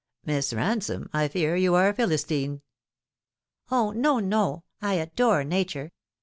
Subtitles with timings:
[0.25, 2.63] "Miss Bansome, I fear you are a Philistine.""
[3.79, 4.63] O, no, no!
[4.81, 5.91] I adore Nature.